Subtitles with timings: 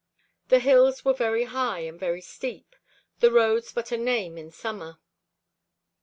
[0.47, 2.75] The hills were very high and very steep,
[3.19, 4.97] the roads but a name in summer.